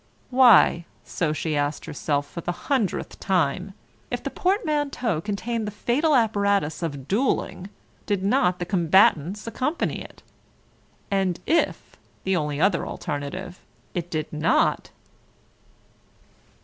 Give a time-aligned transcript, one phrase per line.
[0.31, 3.75] Why, so she asked herself for the hundredth time,
[4.09, 7.69] if the portmanteau contained the fatal apparatus of duelling,
[8.07, 10.23] did not the combatants accompany it?
[11.11, 13.59] And if (the only other alternative)
[13.93, 14.89] it did not